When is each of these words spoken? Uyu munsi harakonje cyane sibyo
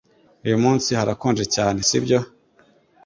Uyu 0.45 0.57
munsi 0.63 0.89
harakonje 0.99 1.45
cyane 1.55 1.77
sibyo 1.87 2.19